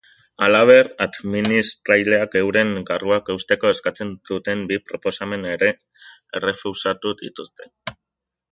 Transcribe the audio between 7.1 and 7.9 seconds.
dituzte.